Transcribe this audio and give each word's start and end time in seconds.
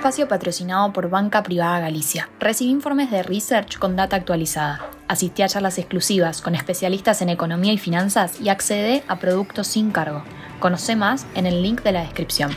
espacio 0.00 0.28
patrocinado 0.28 0.94
por 0.94 1.10
Banca 1.10 1.42
Privada 1.42 1.78
Galicia. 1.78 2.30
Recibe 2.40 2.70
informes 2.70 3.10
de 3.10 3.22
research 3.22 3.76
con 3.76 3.96
data 3.96 4.16
actualizada. 4.16 4.88
Asistí 5.08 5.42
a 5.42 5.48
charlas 5.48 5.76
exclusivas 5.76 6.40
con 6.40 6.54
especialistas 6.54 7.20
en 7.20 7.28
economía 7.28 7.74
y 7.74 7.76
finanzas 7.76 8.40
y 8.40 8.48
accede 8.48 9.04
a 9.08 9.18
productos 9.18 9.66
sin 9.66 9.90
cargo. 9.90 10.22
Conoce 10.58 10.96
más 10.96 11.26
en 11.34 11.44
el 11.44 11.62
link 11.62 11.82
de 11.82 11.92
la 11.92 12.00
descripción. 12.00 12.50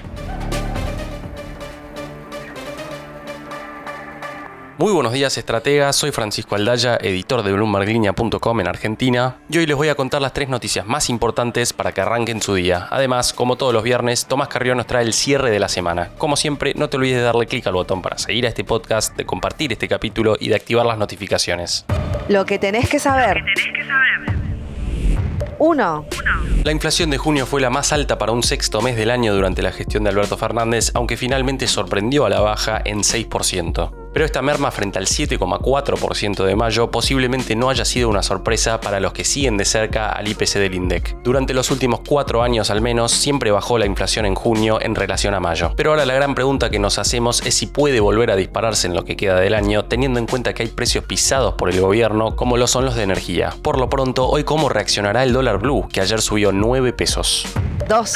Muy 4.79 4.91
buenos 4.91 5.13
días, 5.13 5.37
estrategas. 5.37 5.95
Soy 5.95 6.09
Francisco 6.09 6.55
Aldaya, 6.55 6.97
editor 6.99 7.43
de 7.43 7.53
BloombergLinea.com 7.53 8.59
en 8.59 8.67
Argentina, 8.67 9.37
y 9.47 9.59
hoy 9.59 9.67
les 9.67 9.77
voy 9.77 9.89
a 9.89 9.95
contar 9.95 10.19
las 10.19 10.33
tres 10.33 10.49
noticias 10.49 10.87
más 10.87 11.11
importantes 11.11 11.73
para 11.73 11.91
que 11.91 12.01
arranquen 12.01 12.41
su 12.41 12.55
día. 12.55 12.87
Además, 12.89 13.33
como 13.33 13.55
todos 13.55 13.71
los 13.71 13.83
viernes, 13.83 14.25
Tomás 14.25 14.47
Carrión 14.47 14.77
nos 14.77 14.87
trae 14.87 15.03
el 15.03 15.13
cierre 15.13 15.51
de 15.51 15.59
la 15.59 15.69
semana. 15.69 16.09
Como 16.17 16.35
siempre, 16.35 16.73
no 16.75 16.89
te 16.89 16.97
olvides 16.97 17.17
de 17.17 17.21
darle 17.21 17.45
clic 17.45 17.67
al 17.67 17.73
botón 17.73 18.01
para 18.01 18.17
seguir 18.17 18.47
a 18.47 18.49
este 18.49 18.63
podcast, 18.63 19.15
de 19.15 19.27
compartir 19.27 19.71
este 19.71 19.87
capítulo 19.87 20.37
y 20.39 20.49
de 20.49 20.55
activar 20.55 20.87
las 20.87 20.97
notificaciones. 20.97 21.85
Lo 22.27 22.43
que 22.47 22.57
tenés 22.57 22.89
que 22.89 22.97
saber. 22.97 23.43
1. 25.59 26.05
La 26.63 26.71
inflación 26.71 27.11
de 27.11 27.19
junio 27.19 27.45
fue 27.45 27.61
la 27.61 27.69
más 27.69 27.93
alta 27.93 28.17
para 28.17 28.31
un 28.31 28.41
sexto 28.41 28.81
mes 28.81 28.95
del 28.95 29.11
año 29.11 29.35
durante 29.35 29.61
la 29.61 29.71
gestión 29.71 30.03
de 30.03 30.09
Alberto 30.09 30.35
Fernández, 30.35 30.91
aunque 30.95 31.15
finalmente 31.15 31.67
sorprendió 31.67 32.25
a 32.25 32.29
la 32.29 32.39
baja 32.39 32.81
en 32.83 33.01
6% 33.01 34.02
pero 34.13 34.25
esta 34.25 34.41
merma 34.41 34.71
frente 34.71 34.99
al 34.99 35.07
7,4% 35.07 36.45
de 36.45 36.55
mayo 36.55 36.91
posiblemente 36.91 37.55
no 37.55 37.69
haya 37.69 37.83
sido 37.83 38.09
una 38.09 38.23
sorpresa 38.23 38.79
para 38.79 38.99
los 38.99 39.13
que 39.13 39.23
siguen 39.23 39.57
de 39.57 39.65
cerca 39.65 40.11
al 40.11 40.27
IPC 40.27 40.53
del 40.55 40.75
INDEC. 40.75 41.17
Durante 41.23 41.53
los 41.53 41.71
últimos 41.71 42.01
cuatro 42.07 42.43
años 42.43 42.69
al 42.69 42.81
menos 42.81 43.11
siempre 43.11 43.51
bajó 43.51 43.77
la 43.77 43.85
inflación 43.85 44.25
en 44.25 44.35
junio 44.35 44.79
en 44.81 44.95
relación 44.95 45.33
a 45.33 45.39
mayo. 45.39 45.73
Pero 45.75 45.91
ahora 45.91 46.05
la 46.05 46.13
gran 46.13 46.35
pregunta 46.35 46.69
que 46.69 46.79
nos 46.79 46.99
hacemos 46.99 47.45
es 47.45 47.55
si 47.55 47.67
puede 47.67 47.99
volver 47.99 48.31
a 48.31 48.35
dispararse 48.35 48.87
en 48.87 48.93
lo 48.93 49.03
que 49.03 49.15
queda 49.15 49.39
del 49.39 49.55
año, 49.55 49.85
teniendo 49.85 50.19
en 50.19 50.27
cuenta 50.27 50.53
que 50.53 50.63
hay 50.63 50.69
precios 50.69 51.05
pisados 51.05 51.55
por 51.55 51.69
el 51.69 51.81
gobierno 51.81 52.35
como 52.35 52.57
lo 52.57 52.67
son 52.67 52.85
los 52.85 52.95
de 52.95 53.03
energía. 53.03 53.53
Por 53.61 53.79
lo 53.79 53.89
pronto, 53.89 54.27
hoy 54.27 54.43
cómo 54.43 54.69
reaccionará 54.69 55.23
el 55.23 55.33
dólar 55.33 55.59
blue, 55.59 55.87
que 55.91 56.01
ayer 56.01 56.21
subió 56.21 56.51
9 56.51 56.93
pesos. 56.93 57.45
2. 57.87 58.13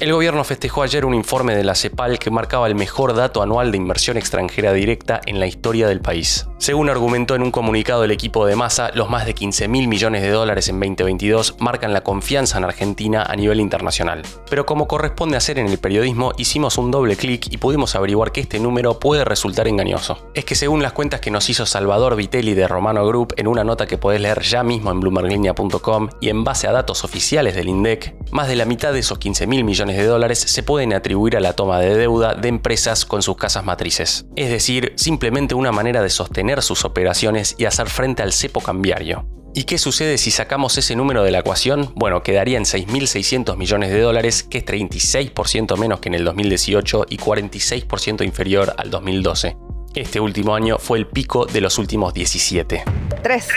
El 0.00 0.12
gobierno 0.12 0.44
festejó 0.44 0.82
ayer 0.82 1.04
un 1.04 1.14
informe 1.14 1.56
de 1.56 1.64
la 1.64 1.74
CEPAL 1.74 2.20
que 2.20 2.30
marcaba 2.30 2.68
el 2.68 2.76
mejor 2.76 3.14
dato 3.14 3.42
anual 3.42 3.72
de 3.72 3.78
inversión 3.78 4.16
extranjera 4.16 4.72
directa 4.72 5.20
en 5.26 5.40
la 5.40 5.48
historia 5.48 5.88
del 5.88 6.00
país. 6.00 6.47
Según 6.58 6.90
argumentó 6.90 7.36
en 7.36 7.42
un 7.42 7.52
comunicado 7.52 8.02
el 8.02 8.10
equipo 8.10 8.44
de 8.44 8.56
Massa, 8.56 8.90
los 8.92 9.08
más 9.08 9.24
de 9.26 9.32
15 9.32 9.68
mil 9.68 9.86
millones 9.86 10.22
de 10.22 10.30
dólares 10.30 10.68
en 10.68 10.80
2022 10.80 11.54
marcan 11.60 11.92
la 11.92 12.00
confianza 12.00 12.58
en 12.58 12.64
Argentina 12.64 13.22
a 13.22 13.36
nivel 13.36 13.60
internacional. 13.60 14.22
Pero 14.50 14.66
como 14.66 14.88
corresponde 14.88 15.36
hacer 15.36 15.60
en 15.60 15.68
el 15.68 15.78
periodismo, 15.78 16.32
hicimos 16.36 16.76
un 16.76 16.90
doble 16.90 17.14
clic 17.14 17.46
y 17.48 17.58
pudimos 17.58 17.94
averiguar 17.94 18.32
que 18.32 18.40
este 18.40 18.58
número 18.58 18.98
puede 18.98 19.24
resultar 19.24 19.68
engañoso. 19.68 20.18
Es 20.34 20.44
que 20.44 20.56
según 20.56 20.82
las 20.82 20.92
cuentas 20.92 21.20
que 21.20 21.30
nos 21.30 21.48
hizo 21.48 21.64
Salvador 21.64 22.16
Vitelli 22.16 22.54
de 22.54 22.66
Romano 22.66 23.06
Group 23.06 23.34
en 23.36 23.46
una 23.46 23.62
nota 23.62 23.86
que 23.86 23.96
podés 23.96 24.20
leer 24.20 24.42
ya 24.42 24.64
mismo 24.64 24.90
en 24.90 24.98
bloomberglinea.com 24.98 26.08
y 26.20 26.28
en 26.28 26.42
base 26.42 26.66
a 26.66 26.72
datos 26.72 27.04
oficiales 27.04 27.54
del 27.54 27.68
INDEC, 27.68 28.16
más 28.32 28.48
de 28.48 28.56
la 28.56 28.64
mitad 28.64 28.92
de 28.92 28.98
esos 28.98 29.18
15 29.18 29.46
mil 29.46 29.62
millones 29.62 29.96
de 29.96 30.04
dólares 30.04 30.40
se 30.40 30.62
pueden 30.64 30.92
atribuir 30.92 31.36
a 31.36 31.40
la 31.40 31.52
toma 31.52 31.78
de 31.78 31.94
deuda 31.94 32.34
de 32.34 32.48
empresas 32.48 33.04
con 33.04 33.22
sus 33.22 33.36
casas 33.36 33.64
matrices. 33.64 34.26
Es 34.34 34.50
decir, 34.50 34.92
simplemente 34.96 35.54
una 35.54 35.70
manera 35.70 36.02
de 36.02 36.10
sostener 36.10 36.47
sus 36.62 36.84
operaciones 36.84 37.54
y 37.58 37.66
hacer 37.66 37.88
frente 37.88 38.22
al 38.22 38.32
cepo 38.32 38.60
cambiario. 38.60 39.26
¿Y 39.54 39.64
qué 39.64 39.78
sucede 39.78 40.18
si 40.18 40.30
sacamos 40.30 40.76
ese 40.78 40.94
número 40.94 41.24
de 41.24 41.30
la 41.30 41.40
ecuación? 41.40 41.92
Bueno, 41.96 42.22
quedaría 42.22 42.58
en 42.58 42.64
6.600 42.64 43.56
millones 43.56 43.90
de 43.90 44.00
dólares, 44.00 44.42
que 44.42 44.58
es 44.58 44.64
36% 44.64 45.76
menos 45.76 46.00
que 46.00 46.08
en 46.08 46.14
el 46.14 46.24
2018 46.24 47.06
y 47.08 47.18
46% 47.18 48.24
inferior 48.24 48.74
al 48.76 48.90
2012. 48.90 49.56
Este 49.94 50.20
último 50.20 50.54
año 50.54 50.78
fue 50.78 50.98
el 50.98 51.06
pico 51.06 51.46
de 51.46 51.60
los 51.60 51.78
últimos 51.78 52.14
17. 52.14 52.84
3. 53.22 53.48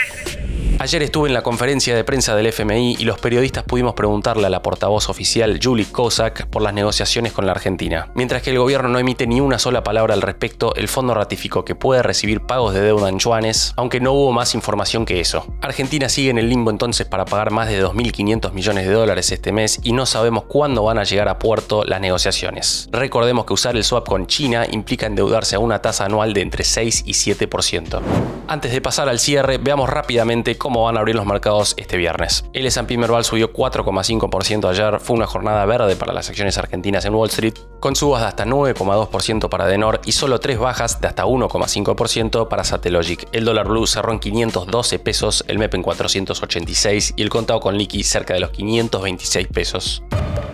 Ayer 0.78 1.02
estuve 1.02 1.28
en 1.28 1.34
la 1.34 1.42
conferencia 1.42 1.94
de 1.94 2.04
prensa 2.04 2.34
del 2.34 2.46
FMI 2.46 2.96
y 2.98 3.04
los 3.04 3.18
periodistas 3.18 3.64
pudimos 3.64 3.94
preguntarle 3.94 4.46
a 4.46 4.50
la 4.50 4.62
portavoz 4.62 5.08
oficial 5.08 5.60
Julie 5.62 5.86
Kozak 5.86 6.46
por 6.46 6.62
las 6.62 6.74
negociaciones 6.74 7.32
con 7.32 7.46
la 7.46 7.52
Argentina. 7.52 8.10
Mientras 8.14 8.42
que 8.42 8.50
el 8.50 8.58
gobierno 8.58 8.88
no 8.88 8.98
emite 8.98 9.26
ni 9.26 9.40
una 9.40 9.58
sola 9.58 9.84
palabra 9.84 10.14
al 10.14 10.22
respecto, 10.22 10.74
el 10.74 10.88
fondo 10.88 11.14
ratificó 11.14 11.64
que 11.64 11.74
puede 11.74 12.02
recibir 12.02 12.40
pagos 12.40 12.74
de 12.74 12.80
deuda 12.80 13.08
en 13.08 13.18
yuanes, 13.18 13.74
aunque 13.76 14.00
no 14.00 14.12
hubo 14.12 14.32
más 14.32 14.54
información 14.54 15.04
que 15.04 15.20
eso. 15.20 15.46
Argentina 15.60 16.08
sigue 16.08 16.30
en 16.30 16.38
el 16.38 16.48
limbo 16.48 16.70
entonces 16.70 17.06
para 17.06 17.24
pagar 17.24 17.50
más 17.50 17.68
de 17.68 17.84
2.500 17.84 18.52
millones 18.52 18.86
de 18.86 18.92
dólares 18.92 19.30
este 19.30 19.52
mes 19.52 19.78
y 19.82 19.92
no 19.92 20.06
sabemos 20.06 20.44
cuándo 20.44 20.82
van 20.84 20.98
a 20.98 21.04
llegar 21.04 21.28
a 21.28 21.38
puerto 21.38 21.84
las 21.84 22.00
negociaciones. 22.00 22.88
Recordemos 22.90 23.44
que 23.44 23.52
usar 23.52 23.76
el 23.76 23.84
swap 23.84 24.08
con 24.08 24.26
China 24.26 24.66
implica 24.70 25.06
endeudarse 25.06 25.56
a 25.56 25.58
una 25.58 25.80
tasa 25.80 26.06
anual 26.06 26.32
de 26.32 26.42
entre 26.42 26.64
6 26.64 27.04
y 27.06 27.12
7%. 27.12 28.00
Antes 28.48 28.72
de 28.72 28.80
pasar 28.80 29.08
al 29.08 29.18
cierre, 29.18 29.58
veamos 29.58 29.88
rápidamente 29.88 30.51
cómo 30.56 30.84
van 30.84 30.96
a 30.96 31.00
abrir 31.00 31.16
los 31.16 31.26
mercados 31.26 31.74
este 31.76 31.96
viernes. 31.96 32.44
El 32.52 32.66
S&P 32.66 32.96
Merval 32.98 33.24
subió 33.24 33.52
4,5% 33.52 34.68
ayer, 34.68 35.00
fue 35.00 35.16
una 35.16 35.26
jornada 35.26 35.64
verde 35.66 35.96
para 35.96 36.12
las 36.12 36.28
acciones 36.28 36.58
argentinas 36.58 37.04
en 37.04 37.14
Wall 37.14 37.28
Street, 37.28 37.54
con 37.80 37.96
subas 37.96 38.22
de 38.22 38.28
hasta 38.28 38.44
9,2% 38.44 39.48
para 39.48 39.66
Denor 39.66 40.00
y 40.04 40.12
solo 40.12 40.40
tres 40.40 40.58
bajas 40.58 41.00
de 41.00 41.08
hasta 41.08 41.24
1,5% 41.24 42.48
para 42.48 42.64
Satellogic. 42.64 43.28
El 43.32 43.44
dólar 43.44 43.68
blue 43.68 43.86
cerró 43.86 44.12
en 44.12 44.20
512 44.20 44.98
pesos, 44.98 45.44
el 45.48 45.58
MEP 45.58 45.74
en 45.74 45.82
486 45.82 47.14
y 47.16 47.22
el 47.22 47.28
contado 47.28 47.60
con 47.60 47.76
liqui 47.76 48.02
cerca 48.02 48.34
de 48.34 48.40
los 48.40 48.50
526 48.50 49.48
pesos. 49.48 50.02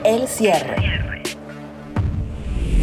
El 0.05 0.27
cierre. 0.29 1.18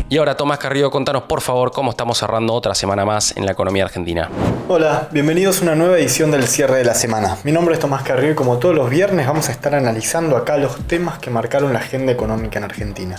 Y 0.08 0.20
ahora, 0.20 0.38
Tomás 0.38 0.60
Carrillo, 0.60 0.92
contanos 0.92 1.24
por 1.24 1.42
favor 1.42 1.72
cómo 1.72 1.90
estamos 1.90 2.20
cerrando 2.20 2.54
otra 2.54 2.76
semana 2.76 3.06
más 3.06 3.36
en 3.36 3.44
la 3.48 3.54
economía 3.54 3.86
argentina. 3.86 4.30
Hola, 4.68 5.08
bienvenidos 5.12 5.62
a 5.62 5.64
una 5.64 5.74
nueva 5.74 5.98
edición 5.98 6.30
del 6.30 6.48
cierre 6.48 6.78
de 6.78 6.86
la 6.86 6.94
semana. 6.94 7.38
Mi 7.44 7.52
nombre 7.52 7.74
es 7.74 7.80
Tomás 7.80 8.04
Carrillo 8.04 8.34
y 8.34 8.36
como 8.36 8.60
todos 8.60 8.76
los 8.76 8.88
viernes 8.92 9.26
vamos 9.26 9.50
a 9.50 9.52
estar 9.52 9.74
analizando 9.74 10.38
acá 10.38 10.58
los 10.58 10.78
temas 10.86 11.18
que 11.18 11.32
marcaron 11.32 11.74
la 11.74 11.80
agenda 11.80 12.12
económica 12.12 12.60
en 12.60 12.66
Argentina. 12.66 13.16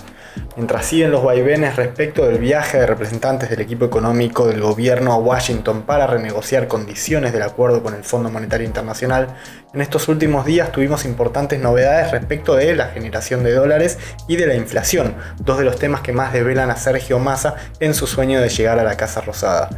Mientras 0.57 0.87
siguen 0.87 1.11
los 1.11 1.23
vaivenes 1.23 1.77
respecto 1.77 2.27
del 2.27 2.39
viaje 2.39 2.79
de 2.79 2.87
representantes 2.87 3.51
del 3.51 3.61
equipo 3.61 3.85
económico 3.85 4.47
del 4.47 4.61
gobierno 4.61 5.13
a 5.13 5.17
Washington 5.17 5.83
para 5.83 6.07
renegociar 6.07 6.67
condiciones 6.67 7.33
del 7.33 7.43
acuerdo 7.43 7.83
con 7.83 7.95
el 7.95 8.05
Fondo 8.05 8.31
Monetario 8.31 8.67
Internacional, 8.67 9.37
en 9.77 9.83
estos 9.83 10.09
últimos 10.09 10.47
días 10.47 10.73
tuvimos 10.73 11.05
importantes 11.05 11.61
novedades 11.61 12.11
respecto 12.11 12.57
de 12.57 12.75
la 12.75 12.87
generación 12.87 13.45
de 13.45 13.53
dólares 13.53 13.99
y 14.27 14.37
de 14.37 14.47
la 14.47 14.55
inflación, 14.55 15.15
dos 15.39 15.59
de 15.59 15.65
los 15.65 15.79
temas 15.79 16.01
que 16.01 16.15
más 16.15 16.33
develan 16.33 16.71
a 16.71 16.77
Sergio 16.77 17.19
Massa 17.19 17.57
en 17.79 17.93
su 17.93 18.07
sueño 18.07 18.41
de 18.41 18.49
llegar 18.49 18.79
a 18.79 18.85
la 18.85 18.97
Casa 18.97 19.21
Rosada. 19.21 19.69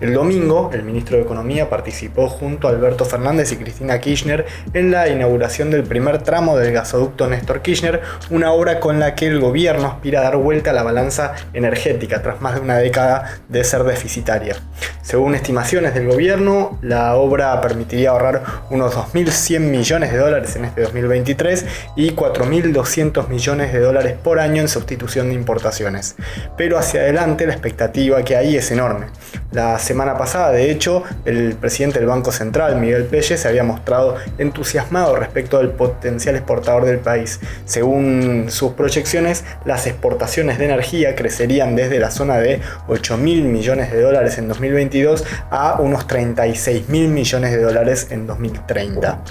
El 0.00 0.14
domingo, 0.14 0.70
el 0.72 0.84
ministro 0.84 1.16
de 1.16 1.24
Economía 1.24 1.68
participó 1.68 2.28
junto 2.28 2.68
a 2.68 2.70
Alberto 2.70 3.04
Fernández 3.04 3.50
y 3.50 3.56
Cristina 3.56 3.98
Kirchner 3.98 4.46
en 4.74 4.92
la 4.92 5.08
inauguración 5.08 5.72
del 5.72 5.82
primer 5.82 6.22
tramo 6.22 6.56
del 6.56 6.72
gasoducto 6.72 7.26
Néstor 7.26 7.60
Kirchner, 7.60 8.00
una 8.30 8.52
obra 8.52 8.78
con 8.78 9.00
la 9.00 9.16
que 9.16 9.26
el 9.26 9.40
gobierno 9.40 9.88
aspira 10.08 10.20
a 10.20 10.24
dar 10.24 10.36
vuelta 10.36 10.70
a 10.70 10.72
la 10.72 10.82
balanza 10.82 11.34
energética 11.52 12.22
tras 12.22 12.40
más 12.40 12.54
de 12.54 12.60
una 12.62 12.78
década 12.78 13.40
de 13.48 13.62
ser 13.62 13.84
deficitaria. 13.84 14.56
Según 15.02 15.34
estimaciones 15.34 15.92
del 15.92 16.06
gobierno, 16.06 16.78
la 16.80 17.14
obra 17.16 17.60
permitiría 17.60 18.10
ahorrar 18.10 18.42
unos 18.70 18.94
2.100 18.94 19.60
millones 19.60 20.12
de 20.12 20.18
dólares 20.18 20.56
en 20.56 20.64
este 20.64 20.82
2023 20.82 21.66
y 21.96 22.12
4.200 22.12 23.28
millones 23.28 23.72
de 23.72 23.80
dólares 23.80 24.14
por 24.22 24.38
año 24.38 24.62
en 24.62 24.68
sustitución 24.68 25.28
de 25.28 25.34
importaciones. 25.34 26.16
Pero 26.56 26.78
hacia 26.78 27.00
adelante 27.00 27.46
la 27.46 27.52
expectativa 27.52 28.22
que 28.22 28.36
hay 28.36 28.56
es 28.56 28.70
enorme. 28.70 29.06
La 29.50 29.78
semana 29.78 30.18
pasada, 30.18 30.52
de 30.52 30.70
hecho, 30.70 31.04
el 31.24 31.54
presidente 31.54 31.98
del 31.98 32.08
Banco 32.08 32.32
Central, 32.32 32.76
Miguel 32.76 33.04
Pelle, 33.04 33.38
se 33.38 33.48
había 33.48 33.64
mostrado 33.64 34.16
entusiasmado 34.36 35.16
respecto 35.16 35.56
del 35.56 35.70
potencial 35.70 36.36
exportador 36.36 36.84
del 36.84 36.98
país. 36.98 37.40
Según 37.64 38.46
sus 38.50 38.72
proyecciones, 38.72 39.44
las 39.64 39.86
exportaciones 39.86 40.58
de 40.58 40.66
energía 40.66 41.14
crecerían 41.14 41.76
desde 41.76 41.98
la 41.98 42.10
zona 42.10 42.36
de 42.36 42.60
8.000 42.88 43.16
millones 43.44 43.90
de 43.90 44.02
dólares 44.02 44.36
en 44.36 44.48
2022 44.48 45.24
a 45.50 45.80
unos 45.80 46.06
36.000 46.06 47.08
millones 47.08 47.50
de 47.50 47.62
dólares 47.62 48.08
en 48.10 48.26
2030. 48.26 49.22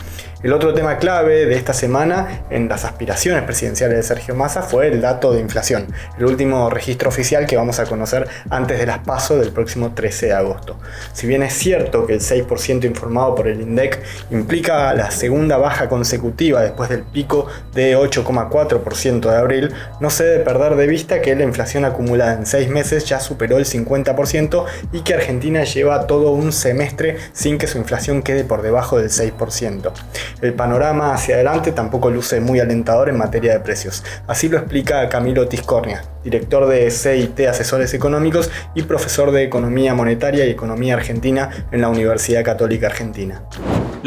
El 0.44 0.54
otro 0.54 0.72
tema 0.72 0.98
clave 0.98 1.48
de 1.48 1.56
esta 1.56 1.74
semana 1.74 2.44
en 2.52 2.70
las 2.70 2.86
aspiraciones 2.86 3.42
presidenciales 3.42 3.98
de 3.98 4.04
Sergio 4.04 4.36
Massa 4.36 4.62
fue 4.62 4.88
el 4.88 5.02
dato 5.02 5.34
de 5.34 5.42
inflación, 5.42 5.88
el 6.20 6.26
último 6.26 6.70
registro 6.70 7.10
oficial 7.10 7.48
que 7.48 7.58
vamos 7.58 7.80
a 7.80 7.88
conocer 7.88 8.28
antes 8.52 8.78
de 8.78 8.86
las 8.86 9.00
PASO 9.00 9.40
del 9.40 9.52
próximo 9.52 9.96
13 9.96 10.28
de 10.28 10.34
agosto. 10.34 10.78
Si 11.14 11.26
bien 11.26 11.42
es 11.42 11.54
cierto 11.54 12.06
que 12.06 12.14
el 12.14 12.20
6% 12.20 12.86
informado 12.86 13.34
por 13.34 13.48
el 13.48 13.62
INDEC 13.62 14.00
implica 14.30 14.94
la 14.94 15.10
segunda 15.10 15.58
baja 15.58 15.90
consecutiva 15.90 16.62
después 16.62 16.92
del 16.92 17.02
pico 17.02 17.48
de 17.74 17.98
8,4% 17.98 19.32
de 19.32 19.36
abril, 19.36 19.74
no 20.00 20.12
se 20.12 20.24
debe 20.24 20.44
perder 20.44 20.76
de 20.76 20.86
vista 20.86 21.20
que 21.20 21.36
la 21.36 21.46
inflación 21.46 21.84
acumulada 21.84 22.36
en 22.36 22.46
6 22.46 22.70
meses 22.70 23.06
ya 23.06 23.20
superó 23.20 23.58
el 23.58 23.66
50% 23.66 24.66
y 24.92 25.02
que 25.02 25.16
Argentina 25.16 25.64
lleva 25.64 26.06
todo 26.06 26.30
un 26.30 26.52
semestre 26.52 27.18
sin 27.34 27.58
que 27.58 27.66
su 27.66 27.80
inflación 27.80 28.22
quede 28.22 28.44
por 28.44 28.62
debajo 28.62 29.00
del 29.00 29.10
6%. 29.10 29.94
El 30.42 30.54
panorama 30.54 31.14
hacia 31.14 31.36
adelante 31.36 31.72
tampoco 31.72 32.10
luce 32.10 32.40
muy 32.40 32.60
alentador 32.60 33.10
en 33.10 33.18
materia 33.18 33.54
de 33.54 33.60
precios. 33.60 34.04
Así 34.28 34.50
lo 34.50 34.58
explica 34.58 35.08
Camilo 35.10 35.48
Tiscornia, 35.48 36.04
director 36.24 36.68
de 36.68 36.90
CIT 36.92 37.42
Asesores 37.48 37.94
Económicos 37.94 38.52
y 38.76 38.84
profesor 38.84 39.32
de 39.32 39.44
Economía 39.44 39.94
Monetaria 39.94 40.46
y 40.46 40.50
Economía 40.50 40.96
Argentina 40.96 41.68
en 41.72 41.82
la 41.82 41.90
Universidad 41.90 42.44
Católica 42.44 42.88
Argentina. 42.88 43.42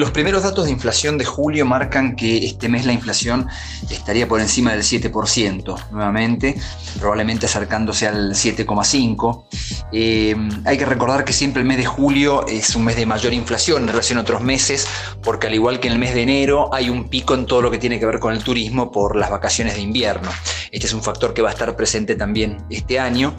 Los 0.00 0.12
primeros 0.12 0.44
datos 0.44 0.64
de 0.64 0.70
inflación 0.70 1.18
de 1.18 1.26
julio 1.26 1.66
marcan 1.66 2.16
que 2.16 2.46
este 2.46 2.70
mes 2.70 2.86
la 2.86 2.94
inflación 2.94 3.48
estaría 3.90 4.26
por 4.26 4.40
encima 4.40 4.72
del 4.72 4.80
7% 4.80 5.90
nuevamente, 5.90 6.58
probablemente 6.98 7.44
acercándose 7.44 8.08
al 8.08 8.30
7,5%. 8.30 9.44
Eh, 9.92 10.34
hay 10.64 10.78
que 10.78 10.86
recordar 10.86 11.26
que 11.26 11.34
siempre 11.34 11.60
el 11.60 11.68
mes 11.68 11.76
de 11.76 11.84
julio 11.84 12.46
es 12.46 12.74
un 12.76 12.86
mes 12.86 12.96
de 12.96 13.04
mayor 13.04 13.34
inflación 13.34 13.82
en 13.82 13.88
relación 13.88 14.16
a 14.16 14.22
otros 14.22 14.40
meses, 14.40 14.86
porque 15.22 15.48
al 15.48 15.54
igual 15.54 15.80
que 15.80 15.88
en 15.88 15.92
el 15.92 15.98
mes 15.98 16.14
de 16.14 16.22
enero 16.22 16.72
hay 16.72 16.88
un 16.88 17.10
pico 17.10 17.34
en 17.34 17.44
todo 17.44 17.60
lo 17.60 17.70
que 17.70 17.76
tiene 17.76 18.00
que 18.00 18.06
ver 18.06 18.20
con 18.20 18.32
el 18.32 18.42
turismo 18.42 18.90
por 18.90 19.16
las 19.16 19.28
vacaciones 19.28 19.74
de 19.74 19.82
invierno. 19.82 20.30
Este 20.70 20.86
es 20.86 20.94
un 20.94 21.02
factor 21.02 21.34
que 21.34 21.42
va 21.42 21.50
a 21.50 21.52
estar 21.52 21.76
presente 21.76 22.14
también 22.14 22.58
este 22.70 22.98
año, 22.98 23.34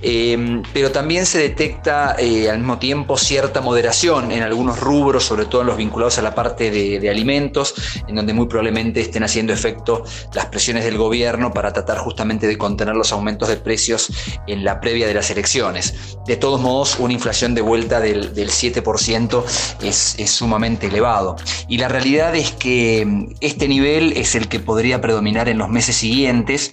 eh, 0.00 0.62
pero 0.72 0.92
también 0.92 1.26
se 1.26 1.38
detecta 1.38 2.14
eh, 2.18 2.50
al 2.50 2.58
mismo 2.58 2.78
tiempo 2.78 3.16
cierta 3.16 3.60
moderación 3.60 4.30
en 4.30 4.44
algunos 4.44 4.78
rubros, 4.78 5.24
sobre 5.24 5.46
todo 5.46 5.62
en 5.62 5.66
los 5.68 5.76
vinculados 5.76 6.03
a 6.18 6.22
la 6.22 6.34
parte 6.34 6.70
de, 6.70 7.00
de 7.00 7.10
alimentos, 7.10 7.74
en 8.06 8.16
donde 8.16 8.32
muy 8.32 8.46
probablemente 8.46 9.00
estén 9.00 9.22
haciendo 9.24 9.52
efecto 9.52 10.04
las 10.34 10.46
presiones 10.46 10.84
del 10.84 10.98
gobierno 10.98 11.52
para 11.52 11.72
tratar 11.72 11.98
justamente 11.98 12.46
de 12.46 12.58
contener 12.58 12.94
los 12.94 13.12
aumentos 13.12 13.48
de 13.48 13.56
precios 13.56 14.12
en 14.46 14.64
la 14.64 14.80
previa 14.80 15.06
de 15.06 15.14
las 15.14 15.30
elecciones. 15.30 15.94
De 16.26 16.36
todos 16.36 16.60
modos, 16.60 16.96
una 16.98 17.12
inflación 17.12 17.54
de 17.54 17.62
vuelta 17.62 18.00
del, 18.00 18.34
del 18.34 18.50
7% 18.50 19.44
es, 19.82 20.14
es 20.18 20.30
sumamente 20.30 20.86
elevado. 20.86 21.36
Y 21.68 21.78
la 21.78 21.88
realidad 21.88 22.34
es 22.34 22.52
que 22.52 23.04
mm, 23.06 23.34
este 23.40 23.68
nivel 23.68 24.12
es 24.16 24.34
el 24.34 24.48
que 24.48 24.60
podría 24.60 25.00
predominar 25.00 25.48
en 25.48 25.58
los 25.58 25.68
meses 25.68 25.96
siguientes 25.96 26.70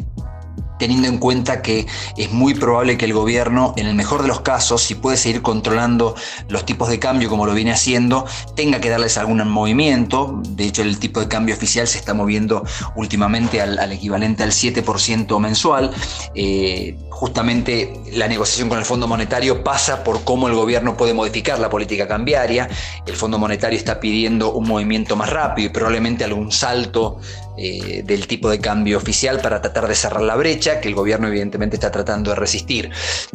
teniendo 0.81 1.07
en 1.07 1.19
cuenta 1.19 1.61
que 1.61 1.85
es 2.17 2.31
muy 2.31 2.55
probable 2.55 2.97
que 2.97 3.05
el 3.05 3.13
gobierno, 3.13 3.75
en 3.77 3.85
el 3.85 3.93
mejor 3.93 4.23
de 4.23 4.27
los 4.27 4.41
casos, 4.41 4.81
si 4.81 4.95
puede 4.95 5.15
seguir 5.15 5.43
controlando 5.43 6.15
los 6.49 6.65
tipos 6.65 6.89
de 6.89 6.97
cambio 6.97 7.29
como 7.29 7.45
lo 7.45 7.53
viene 7.53 7.71
haciendo, 7.71 8.25
tenga 8.55 8.81
que 8.81 8.89
darles 8.89 9.15
algún 9.19 9.47
movimiento. 9.47 10.41
De 10.49 10.65
hecho, 10.65 10.81
el 10.81 10.97
tipo 10.97 11.19
de 11.19 11.27
cambio 11.27 11.53
oficial 11.53 11.87
se 11.87 11.99
está 11.99 12.15
moviendo 12.15 12.65
últimamente 12.95 13.61
al, 13.61 13.77
al 13.77 13.91
equivalente 13.91 14.41
al 14.41 14.49
7% 14.49 15.39
mensual. 15.39 15.91
Eh, 16.33 16.97
justamente 17.21 17.94
la 18.13 18.27
negociación 18.27 18.68
con 18.68 18.79
el 18.79 18.83
Fondo 18.83 19.07
Monetario 19.07 19.63
pasa 19.63 20.03
por 20.03 20.23
cómo 20.23 20.47
el 20.47 20.56
gobierno 20.56 20.97
puede 20.97 21.13
modificar 21.13 21.59
la 21.59 21.69
política 21.69 22.07
cambiaria. 22.07 22.68
El 23.06 23.15
Fondo 23.15 23.38
Monetario 23.38 23.77
está 23.77 24.00
pidiendo 24.00 24.51
un 24.53 24.68
movimiento 24.68 25.15
más 25.15 25.29
rápido 25.29 25.68
y 25.68 25.69
probablemente 25.69 26.23
algún 26.23 26.51
salto 26.51 27.19
eh, 27.57 28.01
del 28.03 28.25
tipo 28.25 28.50
de 28.50 28.59
cambio 28.59 28.97
oficial 28.97 29.39
para 29.39 29.62
tratar 29.62 29.88
de 29.88 29.94
cerrar 29.94 30.23
la 30.23 30.35
brecha 30.35 30.81
que 30.81 30.88
el 30.88 30.95
gobierno 30.95 31.27
evidentemente 31.27 31.75
está 31.75 31.91
tratando 31.91 32.31
de 32.31 32.38
resistir. 32.38 32.89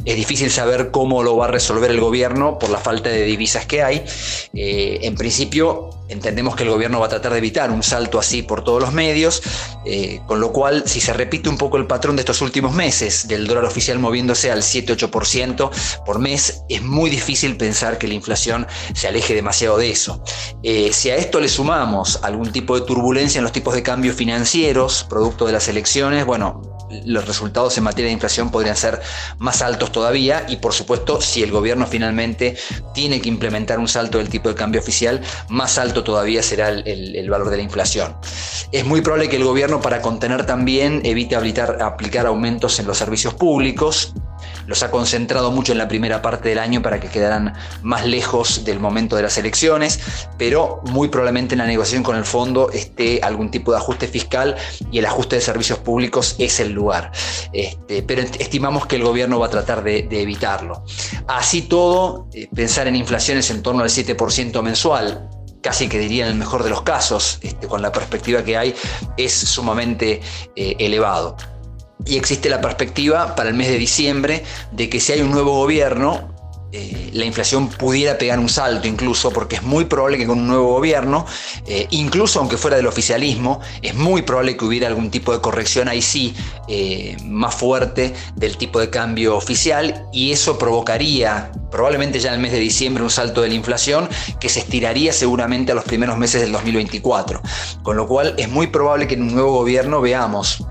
Es 0.05 0.17
difícil 0.17 0.51
saber 0.51 0.91
cómo 0.91 1.23
lo 1.23 1.37
va 1.37 1.45
a 1.45 1.49
resolver 1.49 1.93
el 1.93 2.01
gobierno 2.01 2.59
por 2.59 2.71
la 2.71 2.79
falta 2.79 3.09
de 3.09 3.23
divisas 3.23 3.67
que 3.67 3.85
hay. 3.85 4.05
Eh, 4.53 4.99
en 5.03 5.15
principio 5.15 5.91
entendemos 6.09 6.57
que 6.57 6.63
el 6.63 6.71
gobierno 6.71 7.01
va 7.01 7.07
a 7.07 7.09
tratar 7.09 7.33
de 7.33 7.39
evitar 7.39 7.71
un 7.71 7.83
salto 7.83 8.19
así 8.19 8.43
por 8.43 8.65
todos 8.65 8.81
los 8.81 8.93
medios, 8.93 9.43
eh, 9.85 10.21
con 10.27 10.41
lo 10.41 10.53
cual 10.53 10.85
si 10.87 11.01
se 11.01 11.13
repite 11.13 11.49
un 11.49 11.59
poco 11.59 11.77
el 11.77 11.87
patrón 11.87 12.17
de 12.17 12.23
estos 12.23 12.41
últimos 12.43 12.75
meses 12.75 13.29
del 13.29 13.47
dólar 13.47 13.71
moviéndose 13.99 14.51
al 14.51 14.63
7-8% 14.63 15.71
por 16.05 16.19
mes, 16.19 16.63
es 16.69 16.83
muy 16.83 17.11
difícil 17.11 17.57
pensar 17.57 17.99
que 17.99 18.09
la 18.09 18.15
inflación 18.15 18.67
se 18.95 19.09
aleje 19.09 19.35
demasiado 19.35 19.79
de 19.79 19.91
eso. 19.91 20.23
Eh, 20.63 20.93
si 20.93 21.11
a 21.11 21.17
esto 21.17 21.41
le 21.41 21.49
sumamos 21.49 22.21
algún 22.23 22.53
tipo 22.53 22.79
de 22.79 22.87
turbulencia 22.87 23.39
en 23.39 23.45
los 23.45 23.53
tipos 23.53 23.75
de 23.75 23.83
cambio 23.83 24.13
financieros, 24.13 25.07
producto 25.09 25.47
de 25.47 25.53
las 25.53 25.69
elecciones, 25.69 26.25
bueno, 26.25 26.76
los 27.05 27.27
resultados 27.27 27.77
en 27.79 27.85
materia 27.85 28.07
de 28.07 28.13
inflación 28.13 28.51
podrían 28.51 28.77
ser 28.77 29.01
más 29.39 29.63
altos 29.63 29.93
todavía 29.93 30.47
y 30.49 30.57
por 30.57 30.73
supuesto 30.73 31.21
si 31.21 31.43
el 31.43 31.51
gobierno 31.51 31.87
finalmente 31.87 32.57
tiene 32.95 33.21
que 33.21 33.29
implementar 33.29 33.79
un 33.79 33.89
salto 33.89 34.19
del 34.19 34.29
tipo 34.29 34.49
de 34.49 34.55
cambio 34.55 34.81
oficial, 34.81 35.21
más 35.49 35.79
alto 35.79 36.05
todavía 36.05 36.43
será 36.43 36.69
el, 36.69 37.31
valor 37.31 37.51
de 37.51 37.57
la 37.57 37.63
inflación. 37.63 38.15
Es 38.73 38.85
muy 38.85 39.01
probable 39.01 39.29
que 39.29 39.37
el 39.37 39.45
gobierno 39.45 39.81
para 39.81 40.01
contener 40.01 40.47
también 40.47 41.01
evite 41.05 41.37
aplicar, 41.37 41.83
aplicar 41.83 42.27
aumentos 42.27 42.79
en 42.79 42.87
los 42.87 42.99
servicios 42.99 43.35
públicos, 43.35 44.15
los 44.67 44.83
ha 44.83 44.91
concentrado 44.91 45.51
mucho 45.51 45.73
en 45.73 45.79
la 45.79 45.89
primera 45.89 46.23
parte 46.23 46.49
del 46.49 46.59
año 46.59 46.83
para 46.83 47.01
que 47.01 47.09
quedaran 47.09 47.55
más 47.83 48.07
lejos 48.07 48.65
del 48.65 48.81
momento 48.81 49.17
de 49.17 49.23
las 49.23 49.39
elecciones, 49.39 50.01
pero 50.39 50.83
muy 50.87 51.09
probablemente 51.09 51.55
en 51.55 51.59
la 51.59 51.67
negociación 51.67 52.03
con 52.03 52.17
el 52.17 52.25
fondo 52.25 52.71
esté 52.71 53.21
algún 53.23 53.51
tipo 53.51 53.73
de 53.73 53.79
ajuste 53.79 54.09
fiscal 54.09 54.57
y 54.91 54.99
el 54.99 55.07
ajuste 55.07 55.37
de 55.37 55.43
servicios 55.43 55.79
públicos 55.79 56.37
es 56.39 56.61
el 56.61 56.73
lugar. 56.73 57.13
Este, 57.53 58.03
pero 58.03 58.23
estimamos 58.23 58.87
que 58.87 58.97
el 58.97 59.03
gobierno 59.03 59.39
va 59.39 59.47
a 59.47 59.51
tratar 59.51 59.83
de, 59.83 60.07
evitarlo. 60.11 60.85
Así 61.29 61.63
todo, 61.63 62.29
eh, 62.33 62.49
pensar 62.55 62.89
en 62.89 62.97
inflaciones 62.97 63.51
en 63.51 63.63
torno 63.63 63.83
al 63.83 63.91
7% 63.91 64.63
mensual, 64.63 65.29
casi 65.63 65.89
que 65.89 65.99
diría 65.99 66.27
en 66.27 66.33
el 66.33 66.39
mejor 66.39 66.63
de 66.63 66.71
los 66.71 66.83
casos, 66.83 67.39
este, 67.43 67.67
con 67.67 67.83
la 67.83 67.93
perspectiva 67.93 68.43
que 68.45 68.57
hay, 68.57 68.75
es 69.17 69.33
sumamente 69.33 70.21
eh, 70.55 70.77
elevado. 70.79 71.37
Y 72.05 72.17
existe 72.17 72.49
la 72.49 72.61
perspectiva 72.61 73.35
para 73.35 73.49
el 73.49 73.55
mes 73.55 73.69
de 73.69 73.79
diciembre 73.79 74.45
de 74.73 74.89
que 74.89 75.01
si 75.01 75.13
hay 75.13 75.23
un 75.23 75.31
nuevo 75.31 75.53
gobierno, 75.53 76.37
eh, 76.73 77.11
la 77.15 77.25
inflación 77.25 77.69
pudiera 77.69 78.19
pegar 78.19 78.39
un 78.39 78.49
salto 78.49 78.87
incluso, 78.87 79.31
porque 79.31 79.57
es 79.57 79.63
muy 79.63 79.87
probable 79.87 80.19
que 80.19 80.27
con 80.27 80.41
un 80.41 80.49
nuevo 80.49 80.75
gobierno, 80.75 81.25
eh, 81.67 81.87
incluso 81.91 82.41
aunque 82.41 82.59
fuera 82.59 82.77
del 82.77 82.87
oficialismo, 82.87 83.61
es 83.81 83.95
muy 83.95 84.23
probable 84.23 84.57
que 84.57 84.65
hubiera 84.65 84.89
algún 84.89 85.11
tipo 85.11 85.33
de 85.33 85.41
corrección 85.41 85.89
ahí 85.89 86.03
sí 86.03 86.35
eh, 86.69 87.17
más 87.25 87.55
fuerte 87.55 88.13
del 88.35 88.59
tipo 88.59 88.79
de 88.81 88.91
cambio 88.91 89.37
oficial 89.37 90.07
y 90.13 90.33
eso 90.33 90.59
provocaría 90.59 91.51
probablemente 91.71 92.19
ya 92.21 92.29
en 92.29 92.35
el 92.35 92.41
mes 92.41 92.53
de 92.53 92.59
diciembre 92.59 93.03
un 93.03 93.11
salto 93.11 93.43
de 93.43 93.49
la 93.49 93.55
inflación 93.55 94.09
que 94.41 94.49
se 94.49 94.61
estiraría 94.61 95.13
seguramente 95.13 95.73
a 95.73 95.75
los 95.75 95.85
primeros 95.85 96.19
meses 96.19 96.43
del 96.43 96.53
2024. 96.53 97.41
Con 97.83 97.97
lo 97.97 98.07
cual 98.07 98.35
es 98.37 98.51
muy 98.51 98.67
probable 98.67 99.07
que 99.07 99.15
en 99.15 99.23
un 99.23 99.35
nuevo 99.35 99.53
gobierno 99.53 100.01
veamos 100.01 100.67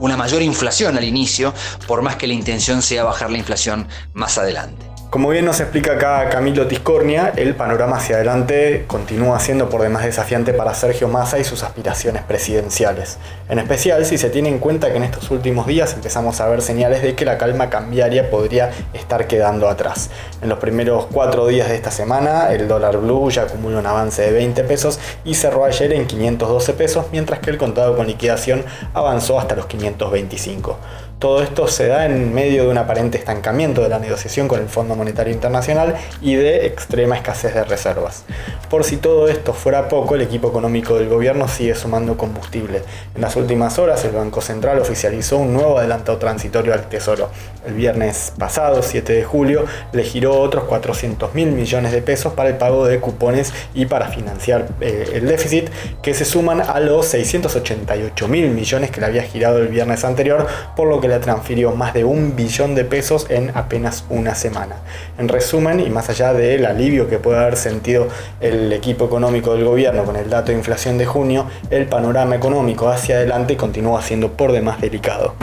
una 0.00 0.16
mayor 0.16 0.42
inflación 0.42 0.96
al 0.96 1.04
inicio, 1.04 1.54
por 1.86 2.02
más 2.02 2.16
que 2.16 2.26
la 2.26 2.34
intención 2.34 2.82
sea 2.82 3.04
bajar 3.04 3.30
la 3.30 3.38
inflación 3.38 3.86
más 4.12 4.36
adelante. 4.38 4.89
Como 5.10 5.30
bien 5.30 5.44
nos 5.44 5.58
explica 5.58 5.94
acá 5.94 6.28
Camilo 6.28 6.68
Tiscornia, 6.68 7.32
el 7.34 7.56
panorama 7.56 7.96
hacia 7.96 8.14
adelante 8.14 8.84
continúa 8.86 9.40
siendo 9.40 9.68
por 9.68 9.82
demás 9.82 10.04
desafiante 10.04 10.52
para 10.52 10.72
Sergio 10.72 11.08
Massa 11.08 11.40
y 11.40 11.42
sus 11.42 11.64
aspiraciones 11.64 12.22
presidenciales. 12.22 13.18
En 13.48 13.58
especial 13.58 14.06
si 14.06 14.18
se 14.18 14.30
tiene 14.30 14.50
en 14.50 14.60
cuenta 14.60 14.92
que 14.92 14.98
en 14.98 15.02
estos 15.02 15.32
últimos 15.32 15.66
días 15.66 15.94
empezamos 15.94 16.40
a 16.40 16.46
ver 16.46 16.62
señales 16.62 17.02
de 17.02 17.16
que 17.16 17.24
la 17.24 17.38
calma 17.38 17.70
cambiaria 17.70 18.30
podría 18.30 18.70
estar 18.94 19.26
quedando 19.26 19.68
atrás. 19.68 20.10
En 20.42 20.48
los 20.48 20.60
primeros 20.60 21.06
cuatro 21.10 21.48
días 21.48 21.68
de 21.68 21.74
esta 21.74 21.90
semana, 21.90 22.52
el 22.52 22.68
dólar 22.68 22.98
blue 22.98 23.30
ya 23.30 23.42
acumula 23.42 23.80
un 23.80 23.86
avance 23.86 24.22
de 24.22 24.30
20 24.30 24.62
pesos 24.62 25.00
y 25.24 25.34
cerró 25.34 25.64
ayer 25.64 25.92
en 25.92 26.06
512 26.06 26.72
pesos, 26.74 27.06
mientras 27.10 27.40
que 27.40 27.50
el 27.50 27.58
contado 27.58 27.96
con 27.96 28.06
liquidación 28.06 28.64
avanzó 28.94 29.40
hasta 29.40 29.56
los 29.56 29.66
525. 29.66 30.78
Todo 31.20 31.42
esto 31.42 31.68
se 31.68 31.86
da 31.86 32.06
en 32.06 32.32
medio 32.32 32.62
de 32.62 32.70
un 32.70 32.78
aparente 32.78 33.18
estancamiento 33.18 33.82
de 33.82 33.90
la 33.90 33.98
negociación 33.98 34.48
con 34.48 34.58
el 34.58 34.70
Fondo 34.70 34.96
Monetario 34.96 35.34
Internacional 35.34 35.94
y 36.22 36.34
de 36.34 36.64
extrema 36.64 37.14
escasez 37.14 37.52
de 37.52 37.62
reservas. 37.62 38.24
Por 38.70 38.84
si 38.84 38.96
todo 38.96 39.28
esto 39.28 39.52
fuera 39.52 39.86
poco, 39.88 40.14
el 40.14 40.22
equipo 40.22 40.48
económico 40.48 40.94
del 40.94 41.10
gobierno 41.10 41.46
sigue 41.46 41.74
sumando 41.74 42.16
combustible. 42.16 42.82
En 43.14 43.20
las 43.20 43.36
últimas 43.36 43.78
horas, 43.78 44.02
el 44.06 44.12
Banco 44.12 44.40
Central 44.40 44.78
oficializó 44.78 45.36
un 45.36 45.52
nuevo 45.52 45.76
adelantado 45.76 46.16
transitorio 46.16 46.72
al 46.72 46.88
Tesoro. 46.88 47.28
El 47.66 47.74
viernes 47.74 48.32
pasado, 48.38 48.82
7 48.82 49.12
de 49.12 49.22
julio, 49.22 49.66
le 49.92 50.04
giró 50.04 50.40
otros 50.40 50.64
400 50.64 51.34
mil 51.34 51.52
millones 51.52 51.92
de 51.92 52.00
pesos 52.00 52.32
para 52.32 52.48
el 52.48 52.56
pago 52.56 52.86
de 52.86 52.98
cupones 52.98 53.52
y 53.74 53.84
para 53.84 54.08
financiar 54.08 54.68
eh, 54.80 55.10
el 55.12 55.26
déficit, 55.26 55.68
que 56.00 56.14
se 56.14 56.24
suman 56.24 56.62
a 56.62 56.80
los 56.80 57.04
688 57.08 58.26
mil 58.28 58.48
millones 58.48 58.90
que 58.90 59.00
le 59.00 59.06
había 59.06 59.22
girado 59.22 59.58
el 59.58 59.68
viernes 59.68 60.02
anterior, 60.04 60.46
por 60.74 60.88
lo 60.88 60.98
que 60.98 61.09
le 61.10 61.18
transfirió 61.18 61.72
más 61.72 61.92
de 61.92 62.04
un 62.04 62.34
billón 62.36 62.74
de 62.74 62.84
pesos 62.84 63.26
en 63.28 63.50
apenas 63.54 64.04
una 64.08 64.34
semana. 64.34 64.76
En 65.18 65.28
resumen, 65.28 65.80
y 65.80 65.90
más 65.90 66.08
allá 66.08 66.32
del 66.32 66.64
alivio 66.64 67.08
que 67.08 67.18
puede 67.18 67.38
haber 67.38 67.56
sentido 67.56 68.08
el 68.40 68.72
equipo 68.72 69.04
económico 69.04 69.54
del 69.54 69.64
gobierno 69.64 70.04
con 70.04 70.16
el 70.16 70.30
dato 70.30 70.52
de 70.52 70.58
inflación 70.58 70.96
de 70.96 71.06
junio, 71.06 71.46
el 71.70 71.86
panorama 71.86 72.36
económico 72.36 72.88
hacia 72.88 73.16
adelante 73.16 73.56
continúa 73.56 74.00
siendo 74.02 74.32
por 74.32 74.52
demás 74.52 74.80
delicado. 74.80 75.34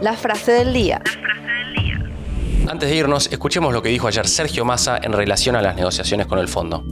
La 0.00 0.14
frase 0.14 0.52
del 0.52 0.72
día. 0.72 1.02
Antes 2.68 2.90
de 2.90 2.96
irnos, 2.96 3.32
escuchemos 3.32 3.72
lo 3.72 3.82
que 3.82 3.88
dijo 3.88 4.06
ayer 4.06 4.28
Sergio 4.28 4.64
Massa 4.64 4.98
en 5.02 5.12
relación 5.12 5.56
a 5.56 5.62
las 5.62 5.74
negociaciones 5.74 6.26
con 6.26 6.38
el 6.38 6.48
fondo. 6.48 6.84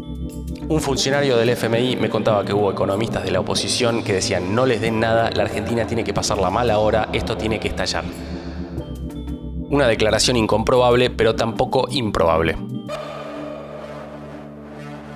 Un 0.69 0.81
funcionario 0.81 1.37
del 1.37 1.51
FMI 1.51 1.95
me 1.95 2.11
contaba 2.11 2.45
que 2.45 2.53
hubo 2.53 2.73
economistas 2.73 3.23
de 3.23 3.31
la 3.31 3.39
oposición 3.39 4.03
que 4.03 4.13
decían 4.13 4.53
no 4.53 4.67
les 4.67 4.81
den 4.81 4.99
nada, 4.99 5.31
la 5.31 5.45
Argentina 5.45 5.87
tiene 5.87 6.03
que 6.03 6.13
pasar 6.13 6.39
la 6.39 6.51
mala 6.51 6.79
hora, 6.79 7.09
esto 7.13 7.37
tiene 7.37 7.61
que 7.61 7.69
estallar. 7.69 8.05
Una 9.71 9.87
declaración 9.87 10.37
incomprobable, 10.37 11.09
pero 11.11 11.37
tampoco 11.37 11.87
improbable. 11.91 12.57